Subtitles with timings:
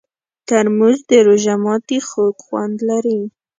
[0.47, 3.19] ترموز د روژه ماتي خوږ خوند لري.